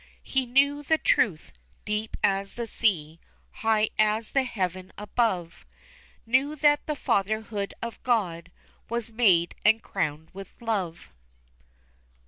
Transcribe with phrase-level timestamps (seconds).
[0.23, 1.53] He knew the truth,
[1.85, 3.19] deep as the sea,
[3.51, 5.63] high as the heaven above,
[6.25, 8.51] Knew that the Fatherhood of God
[8.89, 11.09] was made and crowned with Love.